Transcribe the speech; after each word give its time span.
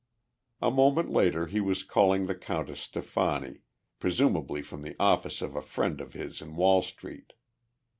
A 0.63 0.71
moment 0.71 1.11
later 1.11 1.45
he 1.45 1.59
was 1.61 1.83
calling 1.83 2.25
the 2.25 2.33
Countess 2.33 2.79
Stefani, 2.79 3.59
presumably 3.99 4.63
from 4.63 4.81
the 4.81 4.95
office 4.99 5.43
of 5.43 5.55
a 5.55 5.61
friend 5.61 6.01
of 6.01 6.13
his 6.13 6.41
in 6.41 6.55
Wall 6.55 6.81
Street. 6.81 7.33